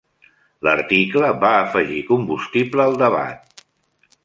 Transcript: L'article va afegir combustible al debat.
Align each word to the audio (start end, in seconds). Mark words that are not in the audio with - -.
L'article 0.67 1.29
va 1.43 1.51
afegir 1.67 2.01
combustible 2.09 2.87
al 2.89 2.99
debat. 3.05 3.65